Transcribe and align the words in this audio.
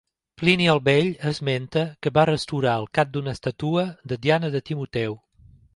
Plini 0.41 0.65
el 0.71 0.79
Vell 0.87 1.09
esmenta 1.33 1.83
que 2.07 2.13
va 2.17 2.25
restaurar 2.31 2.75
el 2.85 2.89
cap 3.01 3.13
d'una 3.19 3.39
estàtua 3.39 3.87
de 4.13 4.23
Diana 4.27 4.55
de 4.59 4.67
Timoteu. 4.71 5.21